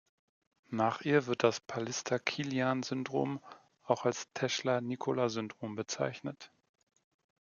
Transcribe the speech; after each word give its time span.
Nach 0.71 1.01
ihr 1.01 1.27
wird 1.27 1.43
das 1.43 1.59
Pallister-Killian-Syndrom 1.59 3.39
auch 3.83 4.03
als 4.05 4.33
"Teschler-Nicola-Syndrom" 4.33 5.75
bezeichnet. 5.75 6.51